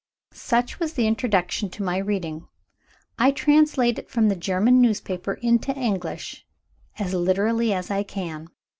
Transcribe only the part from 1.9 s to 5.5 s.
reading. I translate it from the German newspaper